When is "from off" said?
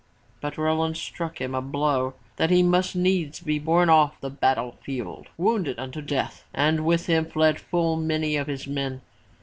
3.89-4.19